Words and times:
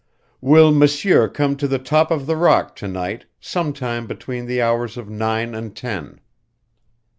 Will 0.41 0.71
Monsieur 0.71 1.27
come 1.29 1.55
to 1.57 1.67
the 1.67 1.77
top 1.77 2.09
of 2.09 2.25
the 2.25 2.35
rock 2.35 2.75
to 2.77 2.87
night, 2.87 3.25
some 3.39 3.71
time 3.71 4.07
between 4.07 4.47
the 4.47 4.59
hours 4.59 4.97
of 4.97 5.11
nine 5.11 5.53
and 5.53 5.75
ten. 5.75 6.19